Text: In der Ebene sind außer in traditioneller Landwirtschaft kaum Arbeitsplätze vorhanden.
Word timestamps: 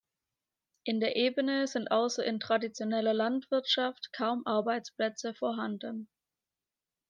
In 0.83 0.99
der 0.99 1.15
Ebene 1.15 1.67
sind 1.67 1.91
außer 1.91 2.25
in 2.25 2.39
traditioneller 2.39 3.13
Landwirtschaft 3.13 4.11
kaum 4.13 4.47
Arbeitsplätze 4.47 5.35
vorhanden. 5.35 6.09